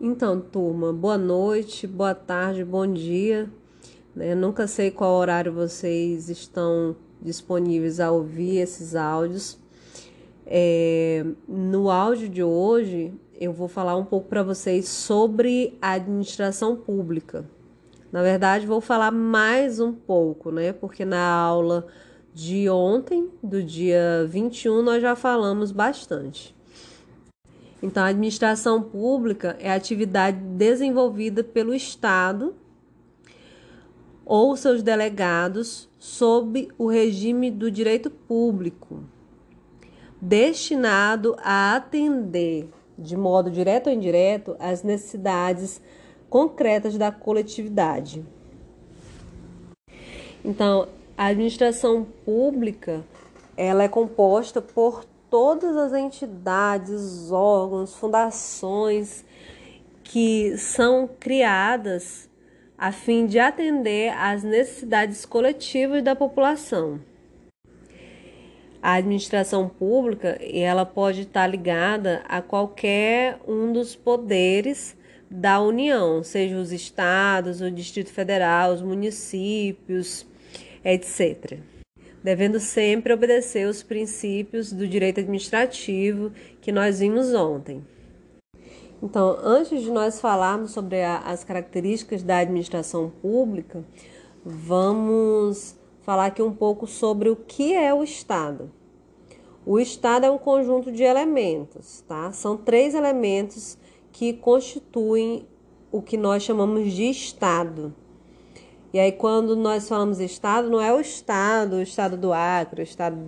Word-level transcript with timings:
Então, 0.00 0.40
turma, 0.40 0.92
boa 0.92 1.16
noite, 1.16 1.86
boa 1.86 2.14
tarde, 2.14 2.64
bom 2.64 2.86
dia. 2.86 3.50
Né? 4.14 4.34
Nunca 4.34 4.66
sei 4.66 4.90
qual 4.90 5.14
horário 5.14 5.52
vocês 5.52 6.28
estão 6.28 6.96
disponíveis 7.20 8.00
a 8.00 8.10
ouvir 8.10 8.58
esses 8.58 8.94
áudios. 8.94 9.58
É, 10.46 11.24
no 11.46 11.90
áudio 11.90 12.28
de 12.28 12.42
hoje, 12.42 13.12
eu 13.38 13.52
vou 13.52 13.68
falar 13.68 13.96
um 13.96 14.04
pouco 14.04 14.28
para 14.28 14.42
vocês 14.42 14.88
sobre 14.88 15.76
a 15.82 15.92
administração 15.92 16.76
pública. 16.76 17.44
Na 18.10 18.22
verdade, 18.22 18.66
vou 18.66 18.80
falar 18.80 19.10
mais 19.10 19.80
um 19.80 19.92
pouco, 19.92 20.50
né? 20.50 20.72
Porque 20.72 21.04
na 21.04 21.28
aula 21.28 21.86
de 22.32 22.68
ontem, 22.70 23.28
do 23.42 23.62
dia 23.62 24.26
21, 24.28 24.82
nós 24.82 25.02
já 25.02 25.14
falamos 25.14 25.72
bastante. 25.72 26.55
Então, 27.86 28.02
a 28.02 28.08
administração 28.08 28.82
pública 28.82 29.56
é 29.60 29.70
a 29.70 29.76
atividade 29.76 30.38
desenvolvida 30.38 31.44
pelo 31.44 31.72
Estado 31.72 32.52
ou 34.24 34.56
seus 34.56 34.82
delegados 34.82 35.88
sob 35.96 36.66
o 36.76 36.88
regime 36.88 37.48
do 37.48 37.70
direito 37.70 38.10
público, 38.10 39.04
destinado 40.20 41.36
a 41.38 41.76
atender, 41.76 42.68
de 42.98 43.16
modo 43.16 43.52
direto 43.52 43.86
ou 43.86 43.92
indireto, 43.92 44.56
as 44.58 44.82
necessidades 44.82 45.80
concretas 46.28 46.98
da 46.98 47.12
coletividade. 47.12 48.26
Então, 50.44 50.88
a 51.16 51.26
administração 51.26 52.04
pública 52.24 53.04
ela 53.56 53.84
é 53.84 53.88
composta 53.88 54.60
por 54.60 55.04
todas 55.36 55.76
as 55.76 55.92
entidades, 55.92 57.30
órgãos, 57.30 57.94
fundações 57.94 59.22
que 60.02 60.56
são 60.56 61.06
criadas 61.06 62.26
a 62.78 62.90
fim 62.90 63.26
de 63.26 63.38
atender 63.38 64.14
às 64.14 64.42
necessidades 64.42 65.26
coletivas 65.26 66.02
da 66.02 66.16
população. 66.16 66.98
A 68.80 68.94
administração 68.94 69.68
pública 69.68 70.38
ela 70.40 70.86
pode 70.86 71.20
estar 71.20 71.46
ligada 71.46 72.22
a 72.26 72.40
qualquer 72.40 73.38
um 73.46 73.74
dos 73.74 73.94
poderes 73.94 74.96
da 75.30 75.60
União, 75.60 76.22
seja 76.22 76.56
os 76.56 76.72
estados, 76.72 77.60
o 77.60 77.70
Distrito 77.70 78.10
Federal, 78.10 78.72
os 78.72 78.80
municípios, 78.80 80.26
etc 80.82 81.75
devendo 82.26 82.58
sempre 82.58 83.12
obedecer 83.12 83.68
os 83.68 83.84
princípios 83.84 84.72
do 84.72 84.88
direito 84.88 85.20
administrativo 85.20 86.32
que 86.60 86.72
nós 86.72 86.98
vimos 86.98 87.32
ontem. 87.32 87.86
Então, 89.00 89.38
antes 89.44 89.80
de 89.80 89.92
nós 89.92 90.20
falarmos 90.20 90.72
sobre 90.72 91.04
a, 91.04 91.18
as 91.18 91.44
características 91.44 92.24
da 92.24 92.38
administração 92.38 93.12
pública, 93.22 93.84
vamos 94.44 95.78
falar 96.02 96.26
aqui 96.26 96.42
um 96.42 96.52
pouco 96.52 96.88
sobre 96.88 97.28
o 97.28 97.36
que 97.36 97.72
é 97.72 97.94
o 97.94 98.02
Estado. 98.02 98.72
O 99.64 99.78
Estado 99.78 100.26
é 100.26 100.30
um 100.30 100.38
conjunto 100.38 100.90
de 100.90 101.04
elementos, 101.04 102.00
tá? 102.08 102.32
São 102.32 102.56
três 102.56 102.96
elementos 102.96 103.78
que 104.10 104.32
constituem 104.32 105.46
o 105.92 106.02
que 106.02 106.16
nós 106.16 106.42
chamamos 106.42 106.92
de 106.92 107.04
Estado. 107.04 107.94
E 108.92 108.98
aí, 108.98 109.12
quando 109.12 109.56
nós 109.56 109.88
falamos 109.88 110.20
Estado, 110.20 110.70
não 110.70 110.80
é 110.80 110.92
o 110.92 111.00
Estado, 111.00 111.76
o 111.76 111.82
Estado 111.82 112.16
do 112.16 112.32
Acre, 112.32 112.80
o 112.80 112.84
Estado, 112.84 113.18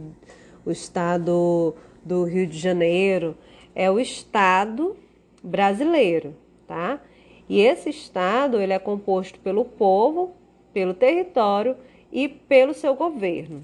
o 0.65 0.71
estado 0.71 1.75
do 2.05 2.25
Rio 2.25 2.47
de 2.47 2.59
Janeiro, 2.59 3.37
é 3.75 3.91
o 3.91 3.99
Estado 3.99 4.97
brasileiro, 5.43 6.35
tá? 6.67 7.01
E 7.49 7.61
esse 7.61 7.91
Estado, 7.91 8.61
ele 8.61 8.73
é 8.73 8.79
composto 8.79 9.39
pelo 9.41 9.65
povo, 9.65 10.33
pelo 10.73 10.95
território 10.95 11.77
e 12.13 12.29
pelo 12.29 12.75
seu 12.75 12.95
governo. 12.95 13.63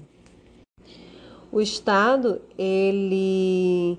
O 1.51 1.61
Estado, 1.61 2.41
ele 2.57 3.97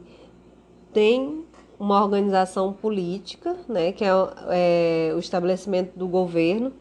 tem 0.92 1.44
uma 1.78 2.02
organização 2.02 2.72
política, 2.72 3.56
né, 3.68 3.92
que 3.92 4.04
é, 4.04 4.10
é 4.50 5.12
o 5.14 5.18
estabelecimento 5.18 5.96
do 5.96 6.08
governo, 6.08 6.72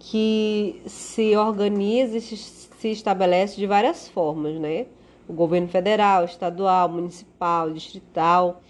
que 0.00 0.82
se 0.86 1.36
organiza 1.36 2.16
e 2.16 2.20
se 2.22 2.88
estabelece 2.88 3.56
de 3.56 3.66
várias 3.66 4.08
formas, 4.08 4.58
né? 4.58 4.86
O 5.28 5.32
governo 5.32 5.68
federal, 5.68 6.24
estadual, 6.24 6.88
municipal, 6.88 7.70
distrital, 7.70 8.62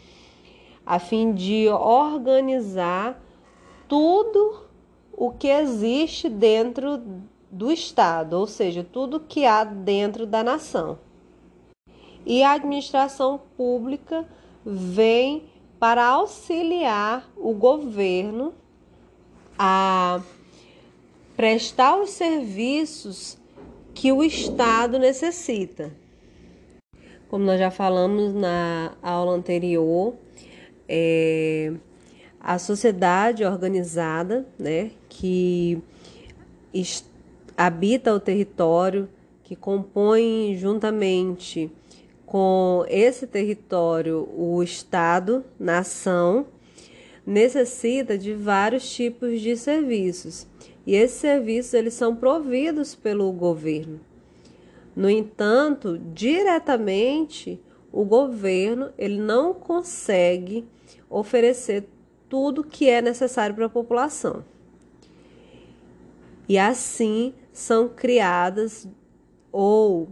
a 0.85 0.99
fim 0.99 1.33
de 1.33 1.69
organizar 1.69 3.23
tudo 3.89 4.65
o 5.13 5.31
que 5.31 5.47
existe 5.47 6.29
dentro 6.29 7.01
do 7.51 7.71
Estado, 7.71 8.35
ou 8.35 8.47
seja, 8.47 8.85
tudo 8.85 9.21
que 9.21 9.47
há 9.47 9.63
dentro 9.63 10.27
da 10.27 10.43
nação. 10.43 10.99
E 12.27 12.43
a 12.43 12.53
administração 12.53 13.41
pública 13.57 14.27
vem 14.67 15.45
para 15.79 16.05
auxiliar 16.07 17.31
o 17.37 17.55
governo 17.55 18.53
a 19.59 20.21
prestar 21.41 21.97
os 21.99 22.11
serviços 22.11 23.39
que 23.95 24.13
o 24.13 24.23
Estado 24.23 24.99
necessita. 24.99 25.91
Como 27.31 27.47
nós 27.47 27.59
já 27.59 27.71
falamos 27.71 28.35
na 28.35 28.93
aula 29.03 29.33
anterior, 29.33 30.17
é, 30.87 31.73
a 32.39 32.59
sociedade 32.59 33.43
organizada, 33.43 34.47
né, 34.59 34.91
que 35.09 35.83
habita 37.57 38.13
o 38.13 38.21
território, 38.21 39.09
que 39.43 39.57
compõe 39.57 40.55
juntamente 40.59 41.73
com 42.27 42.85
esse 42.87 43.27
território 43.27 44.29
o 44.37 44.63
Estado, 44.63 45.43
nação, 45.59 46.45
necessita 47.31 48.19
de 48.19 48.35
vários 48.35 48.91
tipos 48.91 49.41
de 49.41 49.57
serviços 49.57 50.49
e 50.85 50.97
esses 50.97 51.21
serviços 51.21 51.75
eles 51.75 51.95
são 51.95 52.17
providos 52.17 52.97
pelo 52.97 53.31
governo. 53.31 54.01
No 54.97 55.09
entanto, 55.09 55.97
diretamente 56.13 57.61
o 57.93 58.05
governo 58.05 58.91
ele 58.99 59.21
não 59.21 59.55
consegue 59.55 60.67
oferecer 61.09 61.89
tudo 62.29 62.65
que 62.65 62.91
é 62.91 63.01
necessário 63.01 63.55
para 63.55 63.67
a 63.67 63.71
população. 63.71 64.45
E 66.49 66.59
assim 66.59 67.33
são 67.53 67.89
criadas 67.89 68.89
ou 69.53 70.09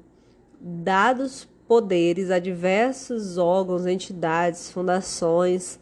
dados 0.60 1.48
poderes 1.66 2.30
a 2.30 2.38
diversos 2.38 3.38
órgãos, 3.38 3.86
entidades, 3.86 4.70
fundações 4.70 5.80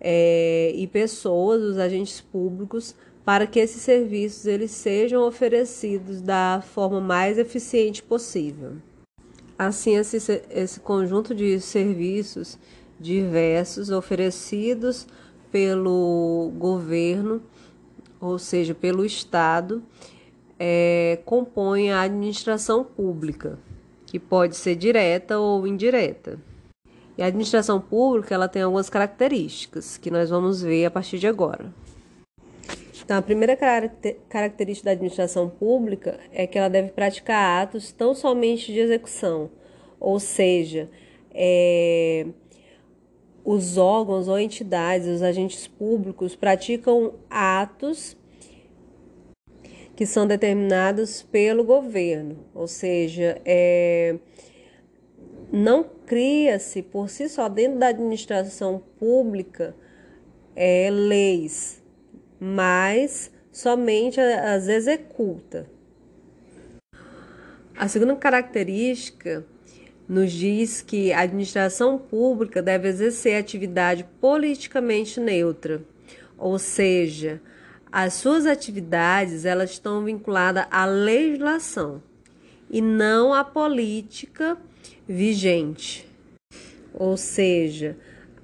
é, 0.00 0.72
e 0.74 0.86
pessoas, 0.86 1.62
os 1.62 1.78
agentes 1.78 2.20
públicos, 2.20 2.94
para 3.24 3.46
que 3.46 3.58
esses 3.58 3.82
serviços 3.82 4.46
eles 4.46 4.70
sejam 4.70 5.26
oferecidos 5.26 6.22
da 6.22 6.62
forma 6.64 7.00
mais 7.00 7.36
eficiente 7.36 8.02
possível. 8.02 8.76
Assim, 9.58 9.96
esse, 9.96 10.42
esse 10.50 10.80
conjunto 10.80 11.34
de 11.34 11.60
serviços 11.60 12.58
diversos 12.98 13.90
oferecidos 13.90 15.06
pelo 15.50 16.52
governo, 16.56 17.42
ou 18.20 18.38
seja, 18.38 18.74
pelo 18.74 19.04
Estado, 19.04 19.82
é, 20.58 21.20
compõe 21.24 21.90
a 21.90 22.02
administração 22.02 22.82
pública, 22.84 23.58
que 24.06 24.18
pode 24.18 24.56
ser 24.56 24.74
direta 24.74 25.38
ou 25.38 25.66
indireta. 25.66 26.38
E 27.18 27.22
a 27.22 27.26
administração 27.26 27.80
pública 27.80 28.32
ela 28.32 28.46
tem 28.46 28.62
algumas 28.62 28.88
características 28.88 29.98
que 29.98 30.08
nós 30.08 30.30
vamos 30.30 30.62
ver 30.62 30.84
a 30.84 30.90
partir 30.90 31.18
de 31.18 31.26
agora. 31.26 31.74
Então, 33.04 33.18
a 33.18 33.22
primeira 33.22 33.56
característica 33.56 34.84
da 34.84 34.92
administração 34.92 35.48
pública 35.48 36.20
é 36.32 36.46
que 36.46 36.56
ela 36.56 36.68
deve 36.68 36.90
praticar 36.90 37.62
atos 37.62 37.90
tão 37.90 38.14
somente 38.14 38.72
de 38.72 38.78
execução, 38.78 39.50
ou 39.98 40.20
seja, 40.20 40.88
é, 41.34 42.26
os 43.44 43.78
órgãos 43.78 44.28
ou 44.28 44.38
entidades, 44.38 45.08
os 45.08 45.22
agentes 45.22 45.66
públicos 45.66 46.36
praticam 46.36 47.14
atos 47.28 48.16
que 49.96 50.06
são 50.06 50.24
determinados 50.24 51.22
pelo 51.22 51.64
governo, 51.64 52.44
ou 52.54 52.68
seja, 52.68 53.40
é, 53.44 54.16
não 55.50 55.97
cria-se 56.08 56.82
por 56.82 57.08
si 57.08 57.28
só 57.28 57.48
dentro 57.48 57.78
da 57.78 57.88
administração 57.88 58.82
pública 58.98 59.76
é, 60.56 60.88
leis 60.90 61.78
mas 62.40 63.30
somente 63.50 64.20
as 64.20 64.68
executa. 64.68 65.68
A 67.76 67.88
segunda 67.88 68.14
característica 68.16 69.44
nos 70.08 70.32
diz 70.32 70.80
que 70.80 71.12
a 71.12 71.20
administração 71.20 71.98
pública 71.98 72.62
deve 72.62 72.88
exercer 72.88 73.36
atividade 73.36 74.06
politicamente 74.20 75.20
neutra, 75.20 75.82
ou 76.36 76.58
seja, 76.58 77.40
as 77.90 78.14
suas 78.14 78.46
atividades 78.46 79.44
elas 79.44 79.70
estão 79.70 80.04
vinculadas 80.04 80.66
à 80.70 80.84
legislação 80.84 82.02
e 82.70 82.80
não 82.80 83.32
à 83.32 83.44
política 83.44 84.58
vigente. 85.08 86.06
Ou 86.92 87.16
seja, 87.16 87.96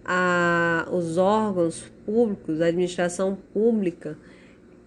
a, 0.04 0.88
os 0.90 1.18
órgãos 1.18 1.92
públicos, 2.06 2.60
a 2.60 2.66
administração 2.66 3.36
pública, 3.52 4.16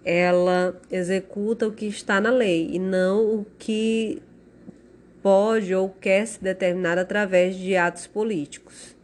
ela 0.04 0.80
executa 0.90 1.68
o 1.68 1.72
que 1.72 1.86
está 1.86 2.20
na 2.20 2.30
lei 2.30 2.70
e 2.72 2.78
não 2.78 3.40
o 3.40 3.46
que 3.58 4.22
pode 5.22 5.74
ou 5.74 5.88
quer 5.88 6.26
se 6.26 6.42
determinar 6.42 6.98
através 6.98 7.56
de 7.56 7.76
atos 7.76 8.06
políticos. 8.06 8.96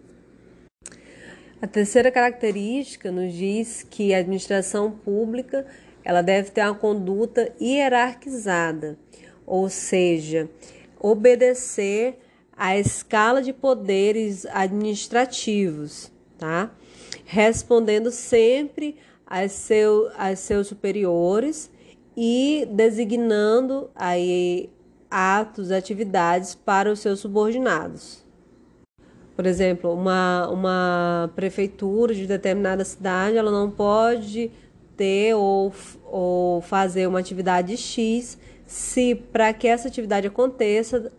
A 1.60 1.66
terceira 1.66 2.10
característica 2.10 3.10
nos 3.10 3.32
diz 3.32 3.82
que 3.82 4.14
a 4.14 4.18
administração 4.18 4.90
pública 4.90 5.66
ela 6.04 6.22
deve 6.22 6.50
ter 6.50 6.62
uma 6.62 6.74
conduta 6.74 7.52
hierarquizada, 7.60 8.98
ou 9.46 9.68
seja, 9.70 10.48
obedecer 11.00 12.18
à 12.56 12.78
escala 12.78 13.42
de 13.42 13.52
poderes 13.52 14.46
administrativos, 14.46 16.10
tá? 16.38 16.70
Respondendo 17.24 18.10
sempre 18.10 18.96
aos, 19.26 19.52
seu, 19.52 20.10
aos 20.16 20.38
seus 20.38 20.66
superiores 20.66 21.70
e 22.16 22.66
designando 22.70 23.90
aí 23.94 24.70
atos, 25.10 25.70
atividades 25.70 26.54
para 26.54 26.90
os 26.90 27.00
seus 27.00 27.20
subordinados. 27.20 28.24
Por 29.36 29.46
exemplo, 29.46 29.92
uma, 29.92 30.48
uma 30.48 31.32
prefeitura 31.34 32.14
de 32.14 32.26
determinada 32.26 32.84
cidade, 32.84 33.36
ela 33.36 33.50
não 33.50 33.68
pode 33.68 34.50
ter 34.96 35.34
ou, 35.34 35.72
ou 36.04 36.60
fazer 36.60 37.08
uma 37.08 37.18
atividade 37.18 37.76
X 37.76 38.38
se 38.64 39.14
para 39.14 39.52
que 39.52 39.66
essa 39.66 39.88
atividade 39.88 40.26
aconteça 40.26 41.12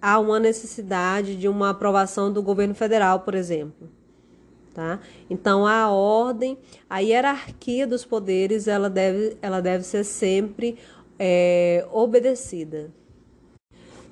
há 0.00 0.18
uma 0.18 0.38
necessidade 0.38 1.36
de 1.36 1.48
uma 1.48 1.70
aprovação 1.70 2.32
do 2.32 2.42
governo 2.42 2.74
federal, 2.74 3.20
por 3.20 3.34
exemplo. 3.34 3.88
Tá? 4.74 5.00
Então 5.28 5.66
a 5.66 5.90
ordem, 5.90 6.56
a 6.88 7.00
hierarquia 7.00 7.86
dos 7.86 8.04
poderes, 8.04 8.68
ela 8.68 8.88
deve, 8.88 9.36
ela 9.42 9.60
deve 9.60 9.84
ser 9.84 10.04
sempre 10.04 10.78
é, 11.18 11.86
obedecida. 11.90 12.92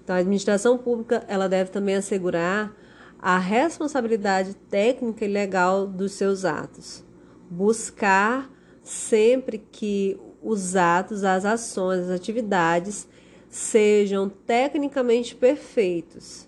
Então, 0.02 0.14
a 0.14 0.20
administração 0.20 0.78
pública 0.78 1.24
ela 1.28 1.48
deve 1.48 1.70
também 1.70 1.96
assegurar 1.96 2.72
a 3.18 3.38
responsabilidade 3.38 4.54
técnica 4.54 5.24
e 5.24 5.28
legal 5.28 5.86
dos 5.86 6.12
seus 6.12 6.44
atos, 6.44 7.04
buscar 7.50 8.48
sempre 8.82 9.58
que 9.58 10.16
os 10.42 10.76
atos, 10.76 11.24
as 11.24 11.44
ações, 11.44 12.02
as 12.02 12.10
atividades 12.10 13.08
sejam 13.56 14.28
tecnicamente 14.28 15.34
perfeitos 15.34 16.46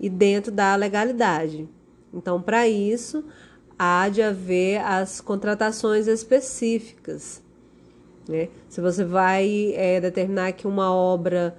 e 0.00 0.10
dentro 0.10 0.50
da 0.50 0.74
legalidade. 0.74 1.68
Então, 2.12 2.42
para 2.42 2.66
isso, 2.66 3.24
há 3.78 4.08
de 4.08 4.20
haver 4.20 4.80
as 4.80 5.20
contratações 5.20 6.08
específicas. 6.08 7.40
Né? 8.28 8.48
Se 8.68 8.80
você 8.80 9.04
vai 9.04 9.72
é, 9.76 10.00
determinar 10.00 10.50
que 10.52 10.66
uma 10.66 10.92
obra 10.92 11.56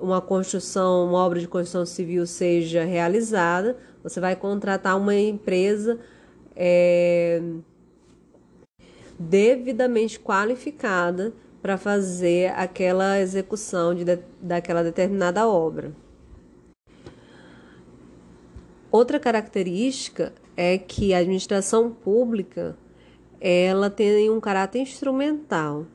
uma 0.00 0.22
construção, 0.22 1.08
uma 1.08 1.18
obra 1.18 1.38
de 1.38 1.46
construção 1.46 1.84
civil 1.84 2.26
seja 2.26 2.82
realizada, 2.82 3.76
você 4.02 4.18
vai 4.18 4.34
contratar 4.34 4.96
uma 4.96 5.14
empresa 5.14 6.00
é, 6.56 7.42
devidamente 9.18 10.18
qualificada 10.18 11.34
para 11.62 11.76
fazer 11.76 12.52
aquela 12.56 13.20
execução 13.20 13.94
de, 13.94 14.04
daquela 14.40 14.82
determinada 14.82 15.46
obra. 15.46 15.92
Outra 18.90 19.20
característica 19.20 20.32
é 20.56 20.76
que 20.76 21.14
a 21.14 21.18
administração 21.18 21.90
pública 21.90 22.76
ela 23.40 23.88
tem 23.88 24.28
um 24.28 24.40
caráter 24.40 24.80
instrumental. 24.80 25.86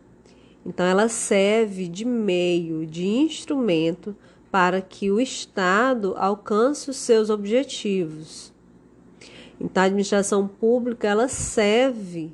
Então, 0.66 0.86
ela 0.86 1.08
serve 1.08 1.88
de 1.88 2.06
meio, 2.06 2.86
de 2.86 3.06
instrumento 3.06 4.16
para 4.50 4.82
que 4.82 5.12
o 5.12 5.20
Estado 5.20 6.16
alcance 6.18 6.90
os 6.90 6.96
seus 6.96 7.30
objetivos. 7.30 8.52
Então, 9.60 9.84
a 9.84 9.86
administração 9.86 10.48
pública 10.48 11.08
ela 11.08 11.28
serve 11.28 12.34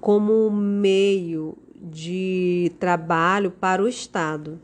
como 0.00 0.50
meio 0.50 1.56
de 1.86 2.72
trabalho 2.80 3.50
para 3.50 3.82
o 3.82 3.88
Estado. 3.88 4.60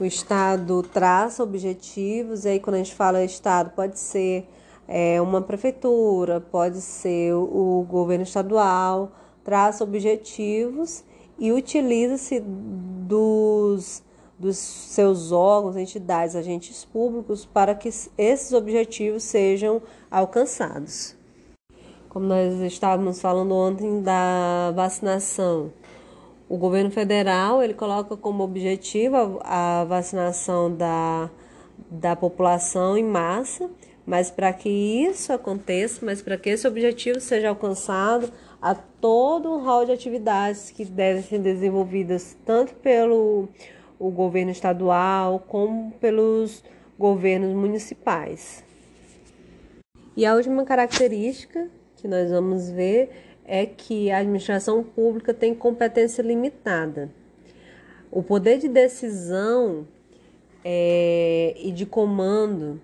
O 0.00 0.04
Estado 0.04 0.82
traça 0.82 1.42
objetivos, 1.42 2.44
e 2.44 2.50
aí 2.50 2.60
quando 2.60 2.76
a 2.76 2.78
gente 2.78 2.94
fala 2.94 3.24
Estado, 3.24 3.70
pode 3.70 3.98
ser 3.98 4.48
é, 4.86 5.20
uma 5.20 5.40
prefeitura, 5.40 6.40
pode 6.40 6.80
ser 6.80 7.34
o 7.34 7.84
governo 7.88 8.24
estadual, 8.24 9.12
traça 9.42 9.84
objetivos 9.84 11.04
e 11.38 11.52
utiliza-se 11.52 12.40
dos, 12.40 14.02
dos 14.38 14.56
seus 14.56 15.32
órgãos, 15.32 15.76
entidades, 15.76 16.36
agentes 16.36 16.84
públicos 16.84 17.44
para 17.44 17.74
que 17.74 17.88
esses 18.18 18.52
objetivos 18.52 19.22
sejam 19.24 19.82
alcançados. 20.10 21.16
Como 22.08 22.26
nós 22.26 22.54
estávamos 22.60 23.20
falando 23.20 23.52
ontem 23.52 24.00
da 24.00 24.72
vacinação, 24.74 25.72
o 26.54 26.56
governo 26.56 26.88
federal 26.88 27.60
ele 27.60 27.74
coloca 27.74 28.16
como 28.16 28.44
objetivo 28.44 29.40
a, 29.42 29.82
vacinação 29.88 30.72
da, 30.72 31.28
da 31.90 32.14
população 32.14 32.96
em 32.96 33.02
massa, 33.02 33.68
mas 34.06 34.30
para 34.30 34.52
que 34.52 34.68
isso 34.68 35.32
aconteça, 35.32 36.06
mas 36.06 36.22
para 36.22 36.38
que 36.38 36.50
esse 36.50 36.68
objetivo 36.68 37.20
seja 37.20 37.48
alcançado, 37.48 38.30
há 38.62 38.72
todo 38.72 39.52
um 39.52 39.64
rol 39.64 39.84
de 39.84 39.90
atividades 39.90 40.70
que 40.70 40.84
devem 40.84 41.24
ser 41.24 41.40
desenvolvidas 41.40 42.36
tanto 42.46 42.72
pelo 42.76 43.48
o 43.98 44.08
governo 44.10 44.52
estadual 44.52 45.40
como 45.48 45.90
pelos 46.00 46.62
governos 46.96 47.52
municipais. 47.52 48.62
E 50.16 50.24
a 50.24 50.36
última 50.36 50.64
característica 50.64 51.68
que 51.96 52.06
nós 52.06 52.30
vamos 52.30 52.70
ver 52.70 53.33
é 53.46 53.66
que 53.66 54.10
a 54.10 54.18
administração 54.18 54.82
pública 54.82 55.34
tem 55.34 55.54
competência 55.54 56.22
limitada. 56.22 57.10
O 58.10 58.22
poder 58.22 58.58
de 58.58 58.68
decisão 58.68 59.86
é, 60.64 61.54
e 61.58 61.70
de 61.72 61.84
comando 61.84 62.80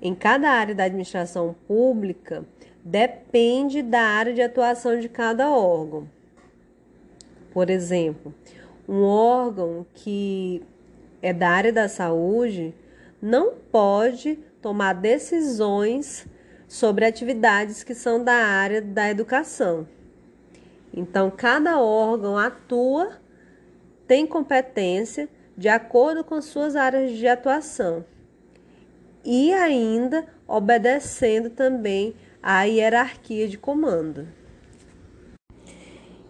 em 0.00 0.14
cada 0.14 0.50
área 0.50 0.74
da 0.74 0.84
administração 0.84 1.54
pública 1.66 2.44
depende 2.84 3.82
da 3.82 4.02
área 4.02 4.34
de 4.34 4.42
atuação 4.42 5.00
de 5.00 5.08
cada 5.08 5.50
órgão. 5.50 6.06
Por 7.52 7.70
exemplo, 7.70 8.34
um 8.88 9.02
órgão 9.02 9.86
que 9.94 10.62
é 11.22 11.32
da 11.32 11.48
área 11.48 11.72
da 11.72 11.88
saúde 11.88 12.74
não 13.20 13.54
pode 13.72 14.38
tomar 14.60 14.92
decisões 14.92 16.26
sobre 16.68 17.04
atividades 17.04 17.82
que 17.82 17.94
são 17.94 18.22
da 18.22 18.34
área 18.34 18.80
da 18.80 19.10
educação. 19.10 19.86
Então, 20.92 21.30
cada 21.30 21.80
órgão 21.80 22.38
atua, 22.38 23.12
tem 24.06 24.26
competência 24.26 25.28
de 25.56 25.68
acordo 25.68 26.22
com 26.22 26.40
suas 26.40 26.76
áreas 26.76 27.12
de 27.12 27.26
atuação 27.26 28.04
e 29.24 29.52
ainda 29.52 30.26
obedecendo 30.46 31.50
também 31.50 32.14
a 32.42 32.64
hierarquia 32.64 33.48
de 33.48 33.56
comando. 33.56 34.28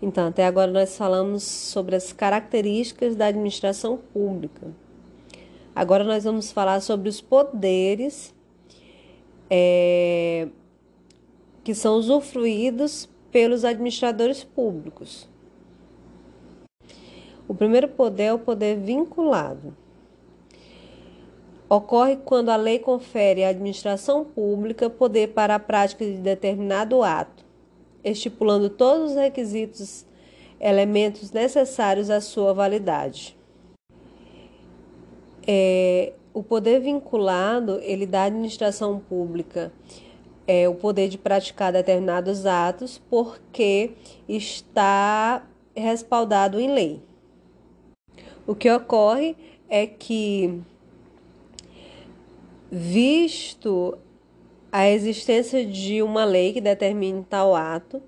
Então, 0.01 0.29
até 0.29 0.47
agora 0.47 0.71
nós 0.71 0.97
falamos 0.97 1.43
sobre 1.43 1.97
as 1.97 2.13
características 2.13 3.17
da 3.17 3.27
administração 3.27 3.97
pública. 3.97 4.71
Agora 5.75 6.05
nós 6.05 6.25
vamos 6.25 6.53
falar 6.53 6.81
sobre 6.81 7.09
os 7.09 7.21
poderes 7.21 8.34
é, 9.51 10.49
que 11.63 11.75
são 11.75 11.97
usufruídos 11.97 13.09
pelos 13.31 13.65
administradores 13.65 14.45
públicos. 14.45 15.29
O 17.47 17.55
primeiro 17.55 17.89
poder 17.89 18.25
é 18.25 18.33
o 18.33 18.39
poder 18.39 18.79
vinculado 18.79 19.75
ocorre 21.69 22.17
quando 22.17 22.51
a 22.51 22.57
lei 22.57 22.79
confere 22.79 23.45
à 23.45 23.49
administração 23.49 24.25
pública 24.25 24.91
poder 24.91 25.29
para 25.29 25.55
a 25.55 25.59
prática 25.59 26.05
de 26.05 26.19
determinado 26.19 27.03
ato, 27.03 27.45
estipulando 28.03 28.69
todos 28.71 29.13
os 29.13 29.17
requisitos, 29.17 30.07
elementos 30.61 31.33
necessários 31.33 32.11
à 32.11 32.21
sua 32.21 32.53
validade. 32.53 33.37
É, 35.47 36.13
o 36.35 36.43
poder 36.43 36.81
vinculado, 36.81 37.79
ele 37.81 38.05
dá 38.05 38.23
à 38.23 38.25
administração 38.25 38.99
pública 38.99 39.73
é, 40.47 40.69
o 40.69 40.75
poder 40.75 41.09
de 41.09 41.17
praticar 41.17 41.73
determinados 41.73 42.45
atos 42.45 43.01
porque 43.09 43.93
está 44.29 45.47
respaldado 45.75 46.61
em 46.61 46.71
lei. 46.71 47.03
O 48.47 48.55
que 48.55 48.71
ocorre 48.71 49.37
é 49.71 49.87
que, 49.87 50.61
visto 52.71 53.97
a 54.71 54.91
existência 54.91 55.65
de 55.65 56.03
uma 56.03 56.25
lei 56.25 56.53
que 56.53 56.61
determine 56.61 57.25
tal 57.25 57.55
ato, 57.55 58.03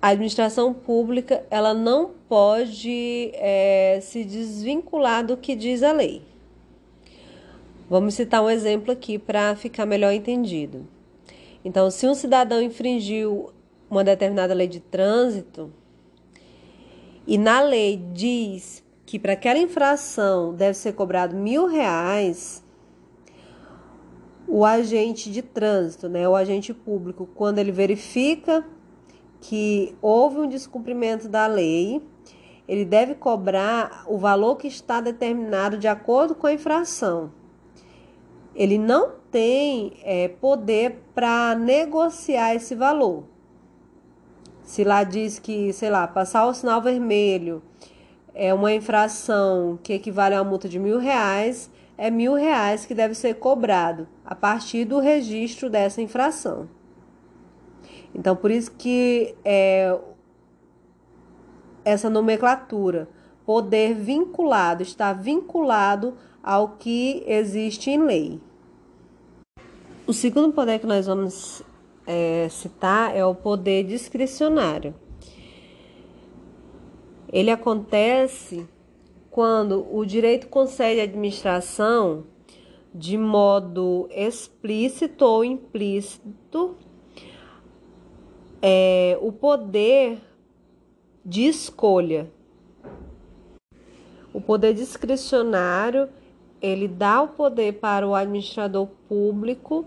a 0.00 0.10
administração 0.10 0.72
pública 0.72 1.44
ela 1.50 1.74
não 1.74 2.12
pode 2.28 3.32
é, 3.34 3.98
se 4.00 4.24
desvincular 4.24 5.26
do 5.26 5.36
que 5.36 5.56
diz 5.56 5.82
a 5.82 5.92
lei. 5.92 6.22
Vamos 7.88 8.14
citar 8.14 8.42
um 8.42 8.50
exemplo 8.50 8.90
aqui 8.90 9.16
para 9.16 9.54
ficar 9.54 9.86
melhor 9.86 10.12
entendido. 10.12 10.88
Então, 11.64 11.88
se 11.88 12.04
um 12.08 12.16
cidadão 12.16 12.60
infringiu 12.60 13.52
uma 13.88 14.02
determinada 14.02 14.52
lei 14.52 14.66
de 14.66 14.80
trânsito 14.80 15.72
e 17.24 17.38
na 17.38 17.60
lei 17.60 17.96
diz 18.12 18.82
que 19.04 19.20
para 19.20 19.34
aquela 19.34 19.60
infração 19.60 20.52
deve 20.52 20.74
ser 20.74 20.94
cobrado 20.94 21.36
mil 21.36 21.66
reais, 21.66 22.60
o 24.48 24.64
agente 24.64 25.30
de 25.30 25.40
trânsito, 25.40 26.08
né, 26.08 26.28
o 26.28 26.34
agente 26.34 26.74
público, 26.74 27.28
quando 27.36 27.60
ele 27.60 27.70
verifica 27.70 28.66
que 29.40 29.94
houve 30.02 30.40
um 30.40 30.48
descumprimento 30.48 31.28
da 31.28 31.46
lei, 31.46 32.02
ele 32.66 32.84
deve 32.84 33.14
cobrar 33.14 34.04
o 34.08 34.18
valor 34.18 34.56
que 34.56 34.66
está 34.66 35.00
determinado 35.00 35.78
de 35.78 35.86
acordo 35.86 36.34
com 36.34 36.48
a 36.48 36.52
infração 36.52 37.30
ele 38.56 38.78
não 38.78 39.12
tem 39.30 39.92
é, 40.02 40.28
poder 40.28 41.02
para 41.14 41.54
negociar 41.54 42.54
esse 42.54 42.74
valor. 42.74 43.24
Se 44.62 44.82
lá 44.82 45.04
diz 45.04 45.38
que, 45.38 45.72
sei 45.72 45.90
lá, 45.90 46.08
passar 46.08 46.46
o 46.46 46.54
sinal 46.54 46.80
vermelho 46.80 47.62
é 48.34 48.52
uma 48.52 48.72
infração 48.72 49.78
que 49.82 49.92
equivale 49.92 50.34
a 50.34 50.42
uma 50.42 50.50
multa 50.50 50.68
de 50.68 50.78
mil 50.78 50.98
reais, 50.98 51.70
é 51.96 52.10
mil 52.10 52.34
reais 52.34 52.84
que 52.84 52.94
deve 52.94 53.14
ser 53.14 53.34
cobrado 53.34 54.08
a 54.24 54.34
partir 54.34 54.84
do 54.84 54.98
registro 54.98 55.70
dessa 55.70 56.02
infração. 56.02 56.68
Então, 58.14 58.34
por 58.34 58.50
isso 58.50 58.72
que 58.72 59.34
é, 59.44 59.96
essa 61.84 62.08
nomenclatura, 62.10 63.08
poder 63.44 63.94
vinculado, 63.94 64.82
está 64.82 65.12
vinculado 65.12 66.14
ao 66.46 66.76
que 66.78 67.24
existe 67.26 67.90
em 67.90 68.00
lei. 68.04 68.40
O 70.06 70.12
segundo 70.12 70.52
poder 70.52 70.78
que 70.78 70.86
nós 70.86 71.08
vamos 71.08 71.60
é, 72.06 72.48
citar 72.48 73.16
é 73.16 73.26
o 73.26 73.34
poder 73.34 73.82
discricionário. 73.82 74.94
Ele 77.32 77.50
acontece 77.50 78.64
quando 79.28 79.84
o 79.92 80.06
direito 80.06 80.46
concede 80.46 81.00
à 81.00 81.02
administração, 81.02 82.24
de 82.94 83.18
modo 83.18 84.08
explícito 84.12 85.24
ou 85.24 85.44
implícito, 85.44 86.76
é, 88.62 89.18
o 89.20 89.32
poder 89.32 90.18
de 91.24 91.48
escolha. 91.48 92.30
O 94.32 94.40
poder 94.40 94.72
discricionário 94.72 96.08
ele 96.60 96.88
dá 96.88 97.22
o 97.22 97.28
poder 97.28 97.74
para 97.74 98.06
o 98.06 98.14
administrador 98.14 98.88
público 99.08 99.86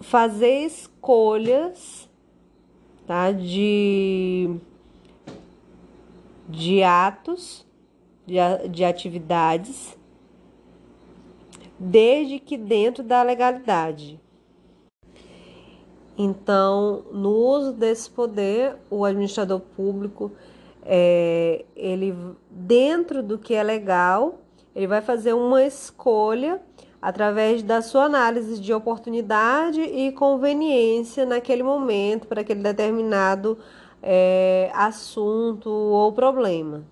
fazer 0.00 0.64
escolhas 0.64 2.08
tá, 3.06 3.30
de, 3.32 4.56
de 6.48 6.82
atos, 6.82 7.66
de, 8.26 8.36
de 8.68 8.84
atividades, 8.84 9.96
desde 11.78 12.38
que 12.38 12.56
dentro 12.56 13.02
da 13.02 13.22
legalidade. 13.22 14.20
Então, 16.16 17.04
no 17.12 17.30
uso 17.30 17.72
desse 17.72 18.10
poder, 18.10 18.76
o 18.90 19.04
administrador 19.04 19.60
público, 19.60 20.30
é, 20.82 21.64
ele 21.74 22.14
dentro 22.50 23.22
do 23.22 23.38
que 23.38 23.54
é 23.54 23.62
legal, 23.62 24.39
ele 24.74 24.86
vai 24.86 25.00
fazer 25.00 25.32
uma 25.32 25.64
escolha 25.64 26.60
através 27.00 27.62
da 27.62 27.80
sua 27.80 28.04
análise 28.04 28.60
de 28.60 28.72
oportunidade 28.72 29.80
e 29.80 30.12
conveniência 30.12 31.24
naquele 31.24 31.62
momento 31.62 32.26
para 32.26 32.42
aquele 32.42 32.62
determinado 32.62 33.58
é, 34.02 34.70
assunto 34.74 35.70
ou 35.70 36.12
problema. 36.12 36.84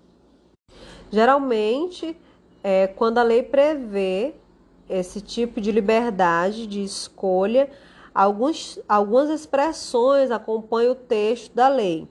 Geralmente, 1.11 2.15
é, 2.63 2.87
quando 2.87 3.17
a 3.17 3.23
lei 3.23 3.43
prevê 3.43 4.33
esse 4.89 5.21
tipo 5.21 5.61
de 5.61 5.71
liberdade 5.71 6.65
de 6.65 6.83
escolha, 6.83 7.69
alguns, 8.13 8.79
algumas 8.87 9.29
expressões 9.29 10.31
acompanham 10.31 10.93
o 10.93 10.95
texto 10.95 11.53
da 11.53 11.67
lei, 11.67 12.07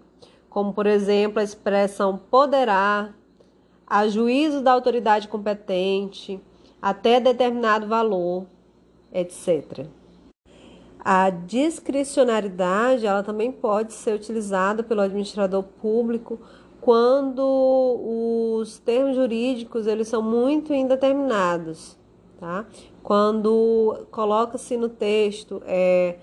como 0.49 0.73
por 0.73 0.87
exemplo 0.87 1.41
a 1.41 1.45
expressão 1.45 2.17
poderá, 2.17 3.13
a 3.89 4.07
juízo 4.07 4.61
da 4.61 4.73
autoridade 4.73 5.29
competente, 5.29 6.41
até 6.81 7.19
determinado 7.19 7.87
valor, 7.87 8.47
etc. 9.13 9.87
A 11.01 11.31
discricionariedade 11.31 13.07
ela 13.07 13.23
também 13.23 13.51
pode 13.51 13.95
ser 13.95 14.15
utilizada 14.15 14.83
pelo 14.83 15.01
administrador 15.01 15.63
público 15.63 16.39
quando 16.83 18.61
os 18.61 18.79
termos 18.79 19.17
jurídicos 19.17 19.87
eles 19.87 20.07
são 20.09 20.23
muito 20.23 20.75
indeterminados, 20.75 21.99
tá? 22.39 22.67
Quando 23.03 24.07
coloca-se 24.11 24.77
no 24.77 24.89
texto 24.89 25.63
é, 25.67 26.19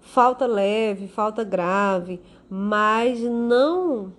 falta 0.00 0.46
leve, 0.46 1.06
falta 1.06 1.44
grave, 1.44 2.20
mas 2.50 3.20
não 3.20 4.12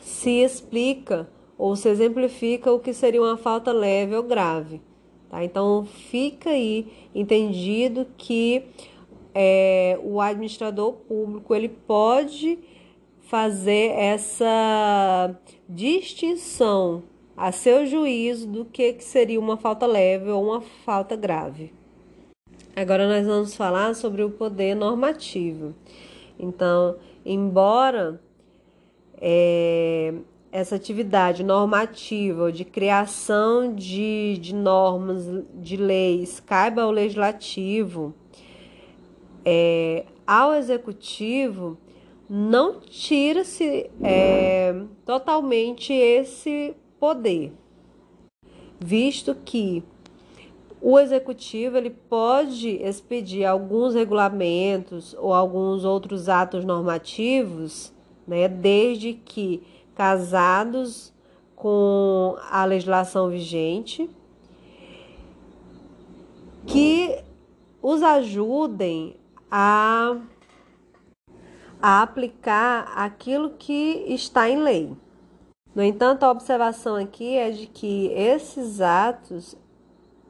se 0.00 0.42
explica 0.42 1.28
ou 1.56 1.76
se 1.76 1.88
exemplifica 1.88 2.72
o 2.72 2.80
que 2.80 2.92
seria 2.92 3.22
uma 3.22 3.36
falta 3.36 3.72
leve 3.72 4.14
ou 4.16 4.22
grave. 4.22 4.80
Tá? 5.28 5.44
Então, 5.44 5.84
fica 5.84 6.50
aí 6.50 6.86
entendido 7.14 8.06
que 8.16 8.64
é, 9.34 9.98
o 10.02 10.20
administrador 10.20 10.92
público 10.92 11.54
ele 11.54 11.68
pode 11.68 12.58
fazer 13.22 13.90
essa 13.92 15.34
distinção 15.68 17.02
a 17.36 17.50
seu 17.50 17.84
juízo 17.84 18.46
do 18.46 18.64
que, 18.64 18.92
que 18.92 19.04
seria 19.04 19.40
uma 19.40 19.56
falta 19.56 19.86
leve 19.86 20.30
ou 20.30 20.44
uma 20.44 20.60
falta 20.60 21.16
grave. 21.16 21.72
Agora 22.76 23.08
nós 23.08 23.26
vamos 23.26 23.54
falar 23.54 23.94
sobre 23.94 24.22
o 24.22 24.30
poder 24.30 24.74
normativo. 24.74 25.74
Então, 26.38 26.96
embora 27.24 28.20
é, 29.20 30.14
essa 30.54 30.76
atividade 30.76 31.42
normativa 31.42 32.52
de 32.52 32.64
criação 32.64 33.74
de, 33.74 34.38
de 34.40 34.54
normas, 34.54 35.26
de 35.52 35.76
leis, 35.76 36.38
caiba 36.38 36.82
ao 36.82 36.92
legislativo, 36.92 38.14
é, 39.44 40.04
ao 40.24 40.54
executivo, 40.54 41.76
não 42.30 42.78
tira-se 42.78 43.90
é, 44.00 44.80
totalmente 45.04 45.92
esse 45.92 46.72
poder, 47.00 47.52
visto 48.78 49.34
que 49.44 49.82
o 50.80 51.00
executivo 51.00 51.76
ele 51.76 51.90
pode 51.90 52.80
expedir 52.80 53.44
alguns 53.44 53.92
regulamentos 53.92 55.16
ou 55.18 55.34
alguns 55.34 55.84
outros 55.84 56.28
atos 56.28 56.64
normativos, 56.64 57.92
né, 58.24 58.46
desde 58.46 59.14
que 59.14 59.60
casados 59.94 61.12
com 61.54 62.36
a 62.50 62.64
legislação 62.64 63.30
vigente, 63.30 64.10
que 66.66 67.22
os 67.80 68.02
ajudem 68.02 69.16
a, 69.50 70.16
a 71.80 72.02
aplicar 72.02 72.92
aquilo 72.96 73.50
que 73.50 74.04
está 74.08 74.48
em 74.48 74.62
lei. 74.62 74.96
No 75.74 75.82
entanto, 75.82 76.24
a 76.24 76.30
observação 76.30 76.96
aqui 76.96 77.36
é 77.36 77.50
de 77.50 77.66
que 77.66 78.06
esses 78.08 78.80
atos 78.80 79.56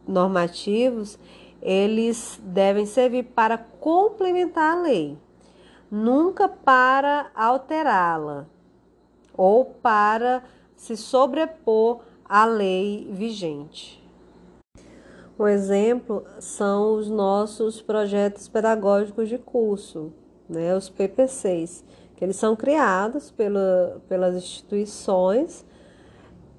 normativos 0.07 1.19
eles 1.61 2.41
devem 2.45 2.85
servir 2.85 3.25
para 3.25 3.57
complementar 3.57 4.77
a 4.77 4.81
lei, 4.83 5.19
nunca 5.91 6.47
para 6.49 7.31
alterá-la 7.35 8.54
ou 9.37 9.65
para 9.65 10.43
se 10.77 10.97
sobrepor 10.97 12.01
à 12.25 12.45
lei 12.45 13.09
vigente. 13.11 14.03
Um 15.39 15.49
exemplo 15.49 16.25
são 16.39 16.95
os 16.95 17.11
nossos 17.11 17.83
projetos 17.83 18.47
pedagógicos 18.47 19.29
de 19.29 19.37
curso, 19.37 20.13
né, 20.49 20.77
os 20.77 20.89
PPCs, 20.89 21.85
que 22.15 22.25
eles 22.25 22.37
são 22.37 22.55
criados 22.55 23.31
pela, 23.33 24.01
pelas 24.09 24.37
instituições 24.37 25.67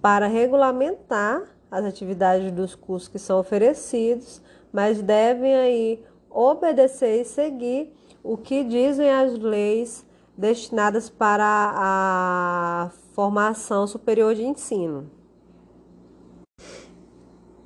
para 0.02 0.28
regulamentar 0.28 1.44
as 1.72 1.86
atividades 1.86 2.52
dos 2.52 2.76
cursos 2.76 3.08
que 3.08 3.18
são 3.18 3.40
oferecidos, 3.40 4.42
mas 4.72 5.02
devem 5.02 5.56
aí 5.56 6.04
obedecer 6.30 7.22
e 7.22 7.26
seguir 7.26 7.94
o 8.22 8.36
que 8.36 8.64
dizem 8.64 9.10
as 9.10 9.38
leis 9.38 10.06
destinadas 10.38 11.10
para 11.10 11.74
a 11.76 12.92
formação 13.14 13.88
superior 13.88 14.36
de 14.36 14.44
ensino. 14.44 15.10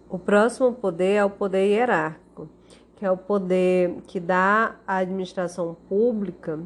O 0.10 0.18
próximo 0.18 0.74
poder 0.74 1.16
é 1.16 1.26
o 1.26 1.30
poder 1.30 1.68
hierárquico, 1.68 2.50
que 2.96 3.06
é 3.06 3.12
o 3.12 3.18
poder 3.18 4.02
que 4.08 4.20
dá 4.20 4.76
à 4.86 4.98
administração 4.98 5.76
pública 5.88 6.60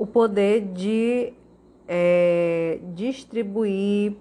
o 0.00 0.06
poder 0.06 0.62
de 0.72 1.34
é, 1.86 2.80
distribuir 2.94 4.16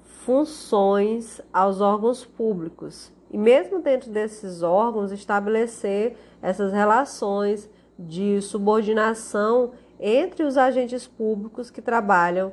funções 0.00 1.40
aos 1.52 1.80
órgãos 1.80 2.24
públicos 2.24 3.12
e, 3.30 3.38
mesmo 3.38 3.80
dentro 3.80 4.10
desses 4.10 4.64
órgãos, 4.64 5.12
estabelecer 5.12 6.16
essas 6.42 6.72
relações 6.72 7.70
de 8.06 8.40
subordinação 8.42 9.72
entre 9.98 10.44
os 10.44 10.56
agentes 10.56 11.06
públicos 11.06 11.70
que 11.70 11.80
trabalham 11.80 12.52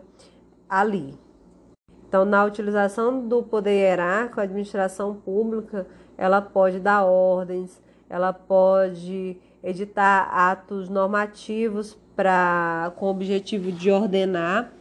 ali. 0.69 1.17
Então, 2.07 2.25
na 2.25 2.43
utilização 2.43 3.27
do 3.27 3.43
poder 3.43 3.71
hierárquico, 3.71 4.39
a 4.39 4.43
administração 4.43 5.15
pública 5.15 5.85
ela 6.17 6.41
pode 6.41 6.79
dar 6.79 7.05
ordens, 7.05 7.81
ela 8.09 8.33
pode 8.33 9.37
editar 9.63 10.29
atos 10.31 10.89
normativos 10.89 11.97
para 12.15 12.91
com 12.97 13.05
o 13.05 13.09
objetivo 13.09 13.71
de 13.71 13.91
ordenar 13.91 14.71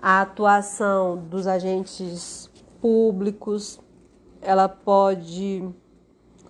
a 0.00 0.20
atuação 0.20 1.16
dos 1.16 1.46
agentes 1.46 2.50
públicos, 2.80 3.80
ela 4.42 4.68
pode 4.68 5.66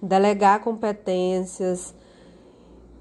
delegar 0.03 0.61
competências, 0.61 1.95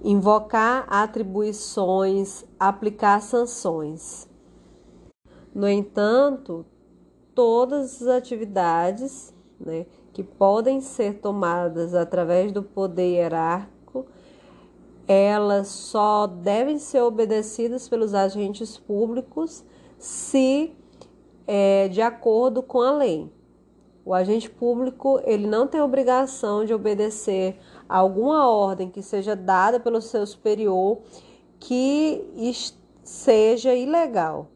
invocar 0.04 0.86
atribuições, 0.90 2.44
aplicar 2.60 3.22
sanções. 3.22 4.28
No 5.56 5.70
entanto, 5.70 6.66
todas 7.34 8.02
as 8.02 8.08
atividades 8.08 9.34
né, 9.60 9.86
que 10.12 10.24
podem 10.24 10.82
ser 10.82 11.20
tomadas 11.20 11.94
através 11.94 12.52
do 12.52 12.62
poder 12.62 13.16
hierárquico, 13.16 14.06
elas 15.08 15.68
só 15.68 16.28
devem 16.28 16.78
ser 16.78 17.02
obedecidas 17.02 17.88
pelos 17.88 18.14
agentes 18.14 18.78
públicos 18.78 19.64
se 19.98 20.76
é, 21.48 21.88
de 21.88 22.02
acordo 22.02 22.62
com 22.62 22.82
a 22.82 22.92
lei. 22.92 23.32
O 24.06 24.14
agente 24.14 24.50
público 24.50 25.22
ele 25.24 25.48
não 25.48 25.66
tem 25.66 25.80
obrigação 25.80 26.66
de 26.66 26.74
obedecer 26.74 27.58
alguma 27.88 28.48
ordem 28.48 28.90
que 28.90 29.02
seja 29.02 29.36
dada 29.36 29.80
pelo 29.80 30.02
seu 30.02 30.26
superior 30.26 31.00
que 31.60 32.22
seja 33.04 33.74
ilegal 33.74 34.50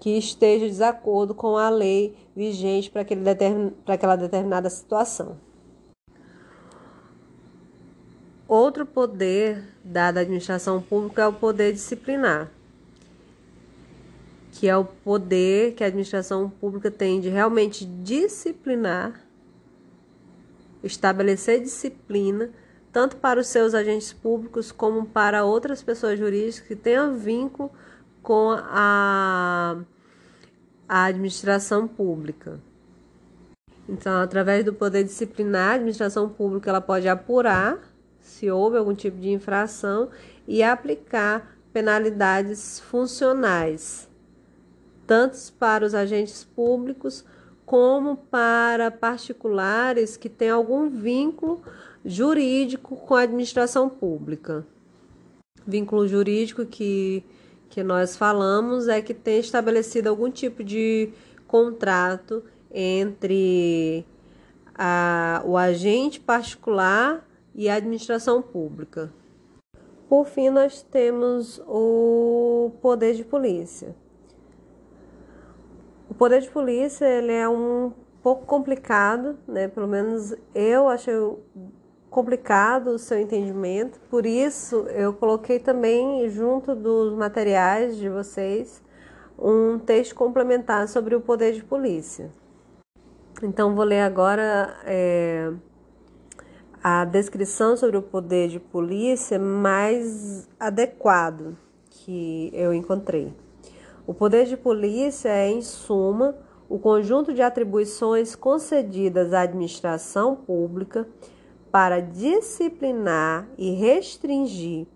que 0.00 0.16
esteja 0.16 0.64
de 0.64 0.70
desacordo 0.70 1.34
com 1.34 1.58
a 1.58 1.68
lei 1.68 2.16
vigente 2.34 2.90
para, 2.90 3.02
aquele 3.02 3.22
para 3.84 3.94
aquela 3.94 4.16
determinada 4.16 4.70
situação. 4.70 5.36
Outro 8.48 8.84
poder 8.84 9.62
dado 9.84 10.18
à 10.18 10.20
administração 10.22 10.82
pública 10.82 11.22
é 11.22 11.26
o 11.26 11.32
poder 11.32 11.72
disciplinar, 11.72 12.50
que 14.52 14.66
é 14.66 14.76
o 14.76 14.84
poder 14.84 15.74
que 15.74 15.84
a 15.84 15.86
administração 15.86 16.50
pública 16.50 16.90
tem 16.90 17.20
de 17.20 17.28
realmente 17.28 17.84
disciplinar, 17.84 19.24
estabelecer 20.82 21.60
disciplina, 21.60 22.50
tanto 22.92 23.16
para 23.16 23.40
os 23.40 23.46
seus 23.46 23.74
agentes 23.74 24.12
públicos 24.12 24.72
como 24.72 25.06
para 25.06 25.44
outras 25.44 25.82
pessoas 25.82 26.18
jurídicas 26.18 26.60
que 26.60 26.74
tenham 26.74 27.16
vínculo 27.16 27.70
com 28.22 28.50
a, 28.58 29.78
a 30.88 31.04
administração 31.04 31.86
pública. 31.86 32.60
Então, 33.88 34.20
através 34.20 34.64
do 34.64 34.72
poder 34.72 35.04
disciplinar, 35.04 35.70
a 35.70 35.74
administração 35.74 36.28
pública 36.28 36.70
ela 36.70 36.80
pode 36.80 37.08
apurar 37.08 37.78
se 38.20 38.50
houve 38.50 38.76
algum 38.76 38.94
tipo 38.94 39.18
de 39.18 39.30
infração 39.30 40.10
e 40.46 40.62
aplicar 40.62 41.56
penalidades 41.72 42.80
funcionais, 42.80 44.08
tanto 45.06 45.36
para 45.58 45.84
os 45.84 45.94
agentes 45.94 46.44
públicos 46.44 47.24
como 47.70 48.16
para 48.16 48.90
particulares 48.90 50.16
que 50.16 50.28
têm 50.28 50.50
algum 50.50 50.90
vínculo 50.90 51.62
jurídico 52.04 52.96
com 52.96 53.14
a 53.14 53.20
administração 53.20 53.88
pública. 53.88 54.66
Vínculo 55.64 56.08
jurídico 56.08 56.66
que 56.66 57.22
que 57.68 57.84
nós 57.84 58.16
falamos 58.16 58.88
é 58.88 59.00
que 59.00 59.14
tem 59.14 59.38
estabelecido 59.38 60.08
algum 60.08 60.28
tipo 60.28 60.64
de 60.64 61.10
contrato 61.46 62.42
entre 62.74 64.04
a, 64.74 65.40
o 65.46 65.56
agente 65.56 66.18
particular 66.18 67.24
e 67.54 67.68
a 67.68 67.76
administração 67.76 68.42
pública. 68.42 69.12
Por 70.08 70.26
fim, 70.26 70.50
nós 70.50 70.82
temos 70.82 71.62
o 71.68 72.72
poder 72.82 73.14
de 73.14 73.22
polícia. 73.22 73.94
Poder 76.20 76.42
de 76.42 76.50
polícia 76.50 77.06
ele 77.06 77.32
é 77.32 77.48
um 77.48 77.94
pouco 78.22 78.44
complicado, 78.44 79.38
né? 79.48 79.68
Pelo 79.68 79.88
menos 79.88 80.36
eu 80.54 80.86
achei 80.86 81.14
complicado 82.10 82.88
o 82.88 82.98
seu 82.98 83.18
entendimento, 83.18 83.98
por 84.10 84.26
isso 84.26 84.86
eu 84.88 85.14
coloquei 85.14 85.58
também 85.58 86.28
junto 86.28 86.74
dos 86.74 87.14
materiais 87.14 87.96
de 87.96 88.10
vocês 88.10 88.82
um 89.38 89.78
texto 89.78 90.14
complementar 90.14 90.88
sobre 90.88 91.14
o 91.14 91.22
poder 91.22 91.54
de 91.54 91.64
polícia. 91.64 92.30
Então 93.42 93.74
vou 93.74 93.86
ler 93.86 94.02
agora 94.02 94.76
é, 94.84 95.50
a 96.84 97.06
descrição 97.06 97.78
sobre 97.78 97.96
o 97.96 98.02
poder 98.02 98.48
de 98.48 98.60
polícia 98.60 99.38
mais 99.38 100.46
adequado 100.60 101.56
que 101.88 102.50
eu 102.52 102.74
encontrei. 102.74 103.32
O 104.10 104.12
poder 104.12 104.44
de 104.44 104.56
polícia 104.56 105.28
é, 105.28 105.48
em 105.48 105.62
suma, 105.62 106.36
o 106.68 106.80
conjunto 106.80 107.32
de 107.32 107.42
atribuições 107.42 108.34
concedidas 108.34 109.32
à 109.32 109.42
administração 109.42 110.34
pública 110.34 111.06
para 111.70 112.00
disciplinar 112.00 113.46
e 113.56 113.70
restringir 113.70 114.88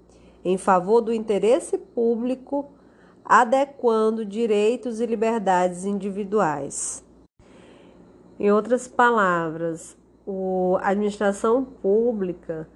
em 0.44 0.58
favor 0.58 1.00
do 1.00 1.12
interesse 1.12 1.78
público, 1.78 2.72
adequando 3.24 4.24
direitos 4.24 4.98
e 4.98 5.06
liberdades 5.06 5.84
individuais. 5.84 7.04
Em 8.36 8.50
outras 8.50 8.88
palavras, 8.88 9.96
a 10.80 10.88
administração 10.88 11.64
pública 11.64 12.68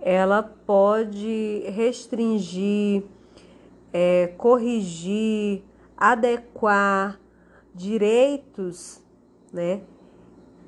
ela 0.00 0.42
pode 0.42 1.62
restringir, 1.68 3.04
é, 3.92 4.26
corrigir, 4.36 5.67
adequar 5.98 7.20
direitos, 7.74 9.02
né, 9.52 9.82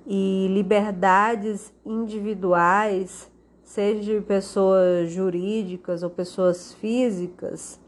e 0.07 0.49
liberdades 0.51 1.73
individuais, 1.87 3.31
seja 3.63 4.15
de 4.15 4.21
pessoas 4.21 5.11
jurídicas 5.11 6.03
ou 6.03 6.11
pessoas 6.11 6.75
físicas, 6.75 7.79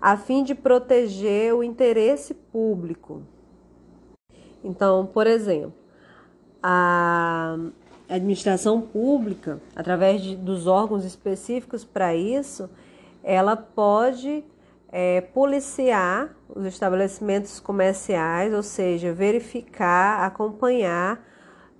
a 0.00 0.16
fim 0.16 0.44
de 0.44 0.54
proteger 0.54 1.54
o 1.54 1.62
interesse 1.64 2.34
público. 2.34 3.22
Então, 4.62 5.06
por 5.06 5.26
exemplo, 5.26 5.72
a 6.62 7.56
administração 8.08 8.82
pública, 8.82 9.60
através 9.74 10.20
de, 10.22 10.36
dos 10.36 10.66
órgãos 10.66 11.04
específicos 11.04 11.84
para 11.84 12.14
isso, 12.14 12.68
ela 13.22 13.56
pode 13.56 14.44
é, 14.92 15.22
policiar 15.22 16.36
os 16.54 16.64
estabelecimentos 16.66 17.58
comerciais, 17.58 18.54
ou 18.54 18.62
seja, 18.62 19.12
verificar, 19.12 20.24
acompanhar 20.24 21.22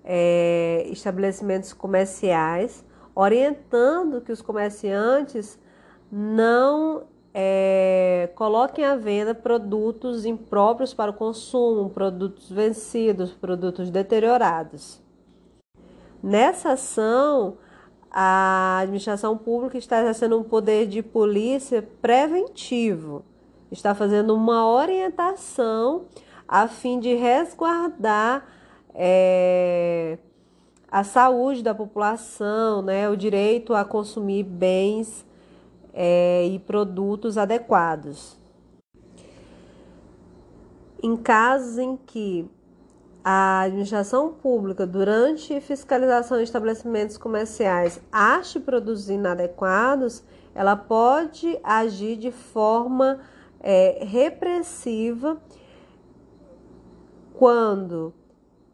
é, 0.05 0.87
estabelecimentos 0.91 1.73
comerciais, 1.73 2.85
orientando 3.15 4.21
que 4.21 4.33
os 4.33 4.43
comerciantes 4.43 5.59
não 6.11 7.05
é, 7.33 8.31
coloquem 8.35 8.85
à 8.85 8.97
venda 8.97 9.35
produtos 9.35 10.25
impróprios 10.25 10.93
para 10.93 11.11
o 11.11 11.15
consumo, 11.15 11.91
produtos 11.91 12.51
vencidos, 12.51 13.33
produtos 13.33 13.91
deteriorados. 13.91 15.01
Nessa 16.23 16.73
ação, 16.73 17.59
a 18.11 18.79
administração 18.83 19.37
pública 19.37 19.77
está 19.77 20.01
exercendo 20.01 20.39
um 20.39 20.45
poder 20.45 20.87
de 20.87 21.03
polícia 21.03 21.83
preventivo, 22.01 23.25
está 23.75 23.95
fazendo 23.95 24.35
uma 24.35 24.67
orientação 24.67 26.07
a 26.47 26.69
fim 26.69 26.99
de 27.01 27.15
resguardar 27.15 28.47
é, 28.95 30.19
a 30.91 31.03
saúde 31.03 31.63
da 31.63 31.75
população, 31.75 32.83
né, 32.83 33.09
o 33.09 33.17
direito 33.17 33.75
a 33.75 33.85
consumir 33.85 34.45
bens 34.45 35.27
é, 35.93 36.47
e 36.47 36.59
produtos 36.61 37.37
adequados. 37.37 38.39
Em 41.03 41.17
casos 41.17 41.79
em 41.79 41.97
que 41.97 42.49
a 43.25 43.63
administração 43.63 44.33
pública, 44.33 44.87
durante 44.87 45.61
fiscalização 45.61 46.37
de 46.37 46.45
estabelecimentos 46.45 47.17
comerciais, 47.17 48.01
ache 48.13 48.61
produtos 48.61 49.09
inadequados, 49.09 50.23
ela 50.55 50.77
pode 50.77 51.59
agir 51.65 52.17
de 52.17 52.31
forma 52.31 53.21
é, 53.67 54.05
repressiva 54.05 55.41
quando 57.33 58.13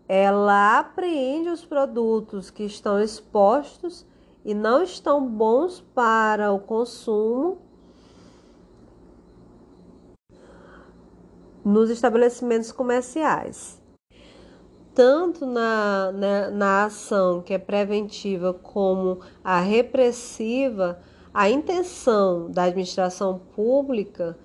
ela 0.09 0.81
apreende 0.81 1.49
os 1.49 1.65
produtos 1.65 2.51
que 2.51 2.65
estão 2.65 3.01
expostos 3.01 4.05
e 4.45 4.53
não 4.53 4.83
estão 4.83 5.25
bons 5.25 5.81
para 5.95 6.53
o 6.53 6.59
consumo 6.59 7.59
nos 11.65 11.89
estabelecimentos 11.89 12.73
comerciais. 12.73 13.81
Tanto 14.93 15.47
na, 15.47 16.11
na, 16.11 16.13
né, 16.13 16.51
na 16.51 16.85
ação 16.87 17.41
que 17.41 17.55
é 17.55 17.59
preventiva 17.59 18.53
como 18.53 19.21
a 19.45 19.61
repressiva, 19.61 21.01
a 21.33 21.49
intenção 21.49 22.51
da 22.51 22.65
administração 22.65 23.41
pública 23.55 24.37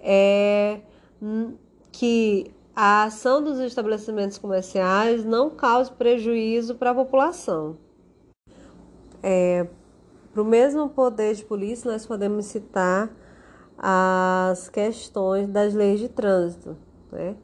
é 0.00 0.80
que 1.92 2.50
a 2.74 3.04
ação 3.04 3.42
dos 3.42 3.58
estabelecimentos 3.58 4.38
comerciais 4.38 5.24
não 5.24 5.50
cause 5.50 5.90
prejuízo 5.92 6.74
para 6.74 6.90
a 6.90 6.94
população. 6.94 7.76
É, 9.22 9.66
para 10.32 10.42
o 10.42 10.44
mesmo 10.44 10.88
poder 10.88 11.34
de 11.34 11.44
polícia, 11.44 11.90
nós 11.90 12.06
podemos 12.06 12.46
citar 12.46 13.10
as 13.76 14.68
questões 14.68 15.48
das 15.48 15.74
leis 15.74 16.00
de 16.00 16.08
trânsito, 16.08 16.76
né? 17.10 17.36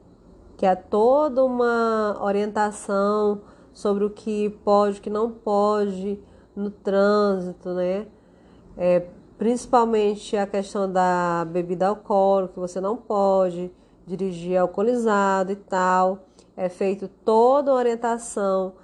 que 0.56 0.64
há 0.64 0.74
toda 0.74 1.44
uma 1.44 2.16
orientação 2.20 3.42
sobre 3.72 4.04
o 4.04 4.10
que 4.10 4.50
pode, 4.64 4.98
o 4.98 5.02
que 5.02 5.10
não 5.10 5.30
pode 5.30 6.18
no 6.54 6.70
trânsito, 6.70 7.74
né? 7.74 8.06
É, 8.76 9.06
principalmente 9.38 10.36
a 10.36 10.46
questão 10.46 10.90
da 10.90 11.46
bebida 11.50 11.88
alcoólica, 11.88 12.54
que 12.54 12.60
você 12.60 12.80
não 12.80 12.96
pode 12.96 13.70
dirigir 14.06 14.58
alcoolizado 14.58 15.52
e 15.52 15.56
tal. 15.56 16.26
É 16.56 16.68
feito 16.68 17.08
toda 17.08 17.70
uma 17.70 17.78
orientação 17.78 18.74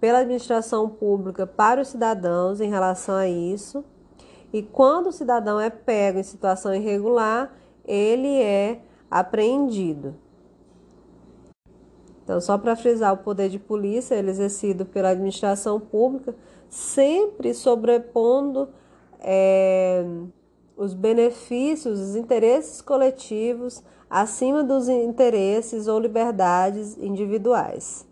pela 0.00 0.20
administração 0.20 0.88
pública 0.88 1.46
para 1.46 1.80
os 1.80 1.88
cidadãos 1.88 2.60
em 2.60 2.68
relação 2.68 3.14
a 3.14 3.28
isso. 3.28 3.84
E 4.52 4.62
quando 4.62 5.08
o 5.08 5.12
cidadão 5.12 5.60
é 5.60 5.70
pego 5.70 6.18
em 6.18 6.24
situação 6.24 6.74
irregular, 6.74 7.52
ele 7.84 8.42
é 8.42 8.80
apreendido. 9.08 10.16
Então, 12.24 12.40
só 12.40 12.58
para 12.58 12.74
frisar, 12.74 13.12
o 13.12 13.18
poder 13.18 13.48
de 13.48 13.58
polícia 13.58 14.14
é 14.14 14.20
exercido 14.20 14.84
pela 14.84 15.10
administração 15.10 15.78
pública, 15.78 16.34
sempre 16.68 17.52
sobrepondo 17.54 18.68
é, 19.20 20.04
os 20.76 20.94
benefícios, 20.94 22.00
os 22.00 22.16
interesses 22.16 22.80
coletivos 22.80 23.82
acima 24.08 24.64
dos 24.64 24.88
interesses 24.88 25.86
ou 25.86 26.00
liberdades 26.00 26.96
individuais. 26.98 28.06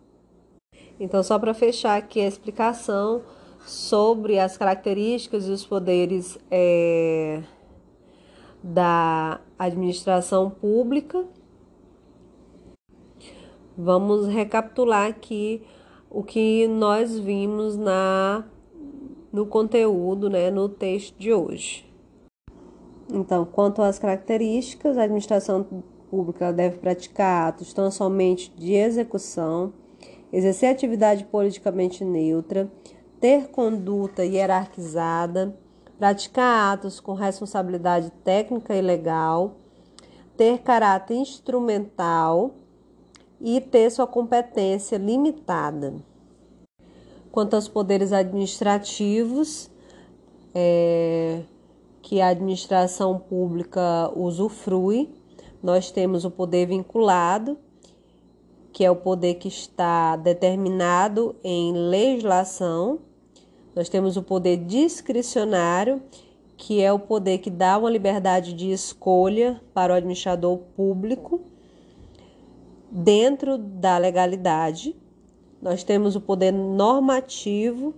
Então, 1.01 1.23
só 1.23 1.39
para 1.39 1.55
fechar 1.55 1.97
aqui 1.97 2.21
a 2.21 2.27
explicação 2.27 3.23
sobre 3.67 4.39
as 4.39 4.57
características 4.57 5.47
e 5.47 5.51
os 5.51 5.67
poderes 5.67 6.39
é, 6.51 7.43
da 8.63 9.41
administração 9.59 10.51
pública 10.51 11.25
Vamos 13.81 14.27
recapitular 14.27 15.07
aqui 15.07 15.63
o 16.11 16.25
que 16.25 16.67
nós 16.67 17.17
vimos 17.17 17.77
na 17.77 18.45
no 19.39 19.47
conteúdo, 19.47 20.29
né, 20.29 20.51
no 20.51 20.69
texto 20.69 21.17
de 21.17 21.33
hoje. 21.33 21.89
Então, 23.09 23.45
quanto 23.45 23.81
às 23.81 23.97
características, 23.97 24.99
a 24.99 25.05
administração 25.05 25.65
pública 26.11 26.53
deve 26.53 26.79
praticar 26.79 27.47
atos 27.47 27.73
tão 27.73 27.89
somente 27.89 28.53
de 28.57 28.73
execução, 28.73 29.73
exercer 30.33 30.71
atividade 30.71 31.25
politicamente 31.25 32.05
neutra, 32.05 32.69
ter 33.21 33.49
conduta 33.49 34.25
hierarquizada, 34.25 35.57
praticar 35.97 36.73
atos 36.73 36.99
com 36.99 37.13
responsabilidade 37.13 38.11
técnica 38.25 38.75
e 38.75 38.81
legal, 38.81 39.55
ter 40.37 40.59
caráter 40.59 41.15
instrumental, 41.15 42.57
e 43.41 43.61
ter 43.61 43.89
sua 43.89 44.05
competência 44.05 44.99
limitada. 44.99 45.95
Quanto 47.39 47.55
aos 47.55 47.69
poderes 47.69 48.13
administrativos, 48.13 49.71
é, 50.53 51.43
que 52.03 52.21
a 52.21 52.31
administração 52.31 53.17
pública 53.17 54.11
usufrui, 54.17 55.09
nós 55.63 55.93
temos 55.93 56.25
o 56.25 56.33
poder 56.33 56.67
vinculado, 56.67 57.57
que 58.73 58.85
é 58.85 58.91
o 58.91 58.97
poder 58.97 59.35
que 59.35 59.47
está 59.47 60.17
determinado 60.17 61.37
em 61.45 61.73
legislação. 61.75 62.99
Nós 63.73 63.89
temos 63.89 64.17
o 64.17 64.23
poder 64.25 64.57
discricionário, 64.57 66.03
que 66.57 66.83
é 66.83 66.93
o 66.93 66.99
poder 66.99 67.39
que 67.39 67.51
dá 67.51 67.79
uma 67.79 67.89
liberdade 67.89 68.53
de 68.53 68.73
escolha 68.73 69.61
para 69.73 69.93
o 69.93 69.97
administrador 69.97 70.59
público 70.75 71.41
dentro 72.91 73.57
da 73.57 73.97
legalidade. 73.97 74.97
Nós 75.61 75.83
temos 75.83 76.15
o 76.15 76.21
poder 76.21 76.53
normativo, 76.53 77.95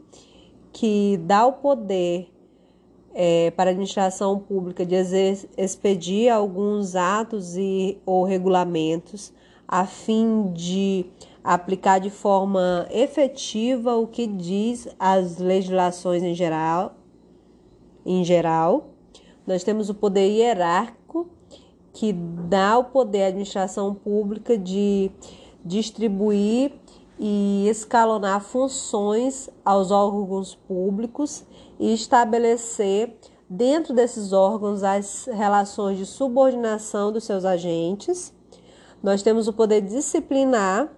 que 0.72 1.18
dá 1.24 1.46
o 1.46 1.54
poder 1.54 2.28
é, 3.12 3.50
para 3.50 3.70
a 3.70 3.72
administração 3.72 4.38
pública 4.38 4.86
de 4.86 4.94
expedir 5.56 6.32
alguns 6.32 6.94
atos 6.96 7.56
e, 7.56 7.98
ou 8.06 8.24
regulamentos 8.24 9.32
a 9.66 9.86
fim 9.86 10.50
de 10.52 11.06
aplicar 11.44 12.00
de 12.00 12.10
forma 12.10 12.86
efetiva 12.90 13.96
o 13.96 14.06
que 14.06 14.26
diz 14.26 14.88
as 14.98 15.38
legislações 15.38 16.22
em 16.22 16.34
geral. 16.34 16.96
Em 18.04 18.24
geral, 18.24 18.88
nós 19.46 19.62
temos 19.62 19.88
o 19.88 19.94
poder 19.94 20.28
hierárquico 20.28 21.28
que 21.92 22.12
dá 22.12 22.78
o 22.78 22.84
poder 22.84 23.24
à 23.24 23.26
administração 23.28 23.94
pública 23.94 24.56
de 24.56 25.10
distribuir 25.64 26.72
e 27.22 27.68
escalonar 27.68 28.40
funções 28.40 29.50
aos 29.62 29.90
órgãos 29.90 30.54
públicos 30.54 31.44
e 31.78 31.92
estabelecer 31.92 33.14
dentro 33.48 33.92
desses 33.92 34.32
órgãos 34.32 34.82
as 34.82 35.26
relações 35.26 35.98
de 35.98 36.06
subordinação 36.06 37.12
dos 37.12 37.24
seus 37.24 37.44
agentes. 37.44 38.32
Nós 39.02 39.22
temos 39.22 39.46
o 39.46 39.52
poder 39.52 39.82
disciplinar, 39.82 40.88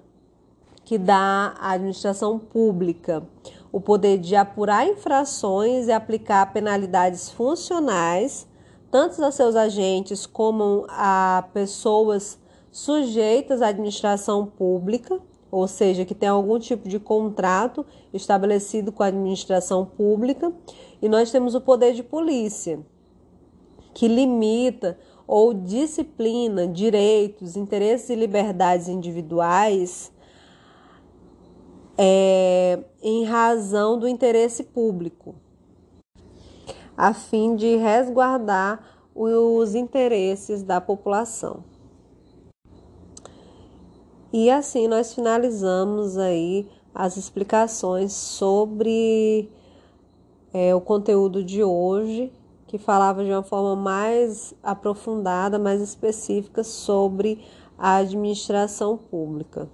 que 0.84 0.96
dá 0.96 1.54
à 1.58 1.72
administração 1.72 2.38
pública 2.38 3.26
o 3.72 3.80
poder 3.80 4.18
de 4.18 4.36
apurar 4.36 4.86
infrações 4.86 5.88
e 5.88 5.92
aplicar 5.92 6.52
penalidades 6.52 7.30
funcionais 7.30 8.46
tanto 8.92 9.24
a 9.24 9.32
seus 9.32 9.56
agentes 9.56 10.26
como 10.26 10.84
a 10.90 11.48
pessoas 11.54 12.38
sujeitas 12.70 13.62
à 13.62 13.68
administração 13.68 14.44
pública, 14.44 15.18
ou 15.52 15.68
seja, 15.68 16.04
que 16.04 16.14
tem 16.14 16.28
algum 16.28 16.58
tipo 16.58 16.88
de 16.88 16.98
contrato 16.98 17.86
estabelecido 18.12 18.90
com 18.90 19.02
a 19.02 19.06
administração 19.06 19.84
pública, 19.84 20.52
e 21.00 21.08
nós 21.08 21.30
temos 21.30 21.54
o 21.54 21.60
poder 21.60 21.92
de 21.92 22.02
polícia, 22.02 22.80
que 23.94 24.08
limita 24.08 24.98
ou 25.26 25.52
disciplina 25.54 26.66
direitos, 26.66 27.54
interesses 27.54 28.10
e 28.10 28.16
liberdades 28.16 28.88
individuais 28.88 30.10
é, 31.96 32.82
em 33.02 33.24
razão 33.24 33.98
do 33.98 34.08
interesse 34.08 34.64
público 34.64 35.34
a 36.96 37.12
fim 37.12 37.56
de 37.56 37.76
resguardar 37.76 38.80
os 39.14 39.74
interesses 39.74 40.62
da 40.62 40.80
população. 40.80 41.64
E 44.32 44.50
assim 44.50 44.88
nós 44.88 45.14
finalizamos 45.14 46.16
aí 46.16 46.66
as 46.94 47.18
explicações 47.18 48.14
sobre 48.14 49.50
é, 50.54 50.74
o 50.74 50.80
conteúdo 50.80 51.44
de 51.44 51.62
hoje, 51.62 52.32
que 52.66 52.78
falava 52.78 53.22
de 53.22 53.30
uma 53.30 53.42
forma 53.42 53.76
mais 53.76 54.54
aprofundada, 54.62 55.58
mais 55.58 55.82
específica 55.82 56.64
sobre 56.64 57.44
a 57.76 57.96
administração 57.96 58.96
pública. 58.96 59.68